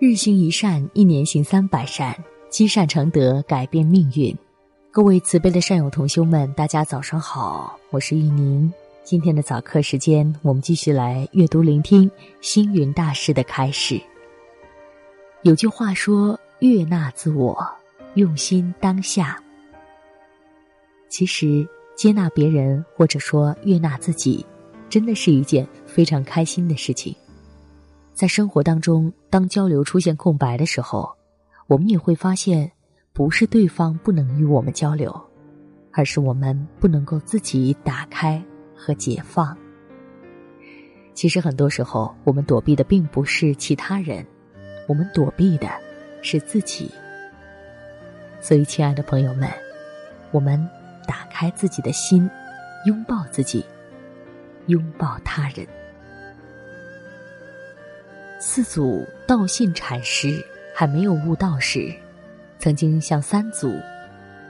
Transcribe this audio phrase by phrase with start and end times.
[0.00, 2.16] 日行一善，一年行三百善，
[2.48, 4.34] 积善成德，改变命运。
[4.90, 8.72] 各位慈悲的善友同修们，大家早上好，我是玉宁。
[9.04, 12.10] 今天的早课时间，我们继续来阅读、聆听
[12.40, 14.00] 星云大师的开始。
[15.42, 17.62] 有句话说：“悦纳自我，
[18.14, 19.38] 用心当下。”
[21.10, 24.46] 其实，接纳别人或者说悦纳自己，
[24.88, 27.14] 真的是一件非常开心的事情。
[28.12, 31.10] 在生活当中，当交流出现空白的时候，
[31.66, 32.70] 我们也会发现，
[33.12, 35.14] 不是对方不能与我们交流，
[35.92, 38.42] 而是我们不能够自己打开
[38.76, 39.56] 和解放。
[41.14, 44.24] 其实很多时候，我们躲避的并不是其他人，
[44.86, 45.68] 我们躲避的
[46.22, 46.90] 是自己。
[48.40, 49.48] 所以，亲爱的朋友们，
[50.30, 50.66] 我们
[51.06, 52.28] 打开自己的心，
[52.86, 53.64] 拥抱自己，
[54.66, 55.66] 拥抱他人。
[58.42, 60.42] 四祖道信禅师
[60.74, 61.92] 还没有悟道时，
[62.58, 63.78] 曾经向三祖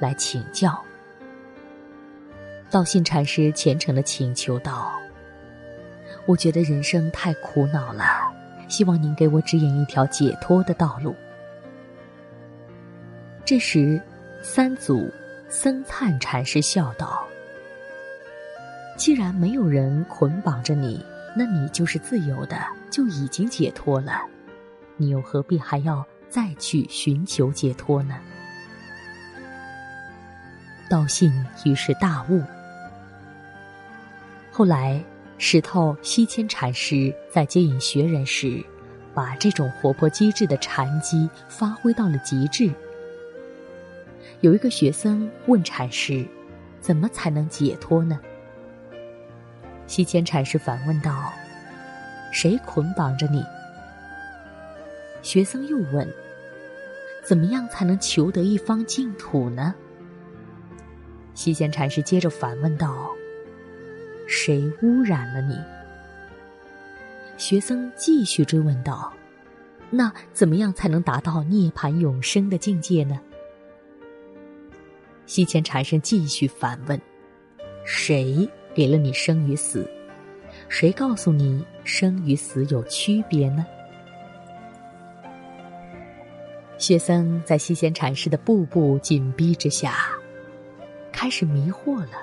[0.00, 0.82] 来请教。
[2.70, 4.90] 道信禅师虔诚的请求道
[6.24, 8.32] ：“我觉得人生太苦恼了，
[8.68, 11.14] 希望您给我指引一条解脱的道路。”
[13.44, 14.00] 这时，
[14.40, 15.12] 三祖
[15.50, 17.22] 僧璨禅师笑道
[18.96, 21.04] ：“既然没有人捆绑着你。”
[21.36, 22.56] 那你就是自由的，
[22.90, 24.22] 就已经解脱了，
[24.96, 28.14] 你又何必还要再去寻求解脱呢？
[30.88, 31.32] 道信
[31.64, 32.42] 于是大悟。
[34.52, 35.02] 后来，
[35.38, 38.64] 石头西迁禅师在接引学人时，
[39.12, 42.70] 把这种活泼机智的禅机发挥到了极致。
[44.40, 46.24] 有一个学生问禅师
[46.80, 48.20] ：“怎么才能解脱呢？”
[49.86, 51.32] 西迁禅师反问道
[52.32, 53.44] ：“谁捆绑着你？”
[55.22, 56.08] 学僧又问
[57.22, 59.74] ：“怎么样才能求得一方净土呢？”
[61.34, 63.10] 西迁禅师接着反问道
[64.26, 65.58] ：“谁污染了你？”
[67.36, 69.12] 学僧继续追问道
[69.90, 73.20] ：“那怎么样才能达到涅槃永生的境界呢？”
[75.26, 76.98] 西迁禅师继续反问
[77.84, 79.88] ：“谁？”给了你生与死，
[80.68, 83.64] 谁告诉你生与死有区别呢？
[86.76, 89.94] 学僧在西贤禅师的步步紧逼之下，
[91.12, 92.18] 开始迷惑了，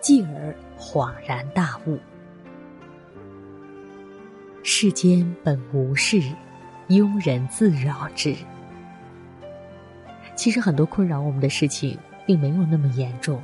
[0.00, 1.98] 继而恍然大悟：
[4.62, 6.20] 世间本无事，
[6.88, 8.34] 庸人自扰之。
[10.34, 11.96] 其实很多困扰我们的事情，
[12.26, 13.40] 并没有那么严重。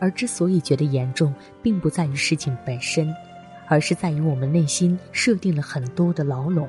[0.00, 3.14] 而之所以觉得严重，并不在于事情本身，
[3.68, 6.66] 而是在于我们内心设定了很多的牢笼。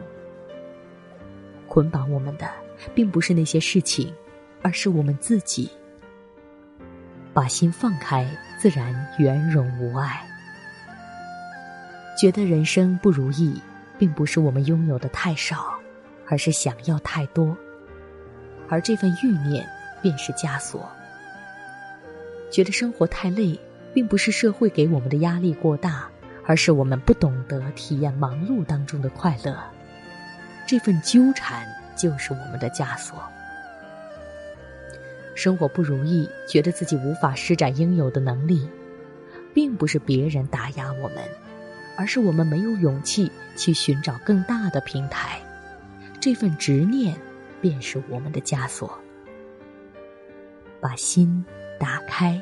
[1.68, 2.48] 捆绑我们的，
[2.94, 4.14] 并不是那些事情，
[4.62, 5.70] 而是我们自己。
[7.34, 10.22] 把心放开，自然圆融无碍。
[12.20, 13.60] 觉得人生不如意，
[13.98, 15.80] 并不是我们拥有的太少，
[16.28, 17.58] 而是想要太多，
[18.68, 19.66] 而这份欲念
[20.02, 20.92] 便是枷锁。
[22.52, 23.58] 觉得生活太累，
[23.94, 26.10] 并不是社会给我们的压力过大，
[26.46, 29.58] 而是我们不懂得体验忙碌当中的快乐。
[30.68, 33.18] 这份纠缠就是我们的枷锁。
[35.34, 38.68] 生活不如意，觉得自己无法施展应有的能力，
[39.54, 41.24] 并不是别人打压我们，
[41.96, 45.40] 而是我们没有勇气去寻找更大的平台。
[46.20, 47.16] 这份执念，
[47.62, 49.00] 便是我们的枷锁。
[50.82, 51.44] 把心。
[51.82, 52.40] 打开，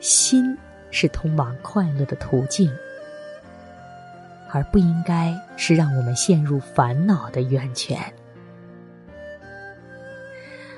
[0.00, 0.58] 心
[0.90, 2.68] 是通往快乐的途径，
[4.50, 7.96] 而不应该是让我们陷入烦恼的源泉。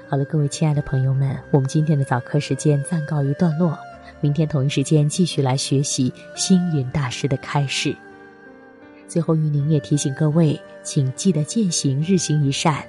[0.06, 3.78] 好了，各位亲爱的朋友们，我们今天的早课时间暂告一段落，
[4.20, 7.96] 明天同一时间继续来学习星云大师的开示。
[9.08, 12.84] 最后，玉宁也提醒各位，请记得践行日行一善。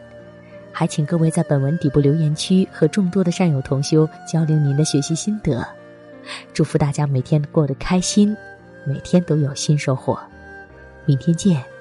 [0.73, 5.65] 还请各位在本文底部留言区和众多的善友同修交流您的学习心得，
[6.53, 8.35] 祝福大家每天过得开心，
[8.83, 10.19] 每天都有新收获，
[11.05, 11.72] 明天见。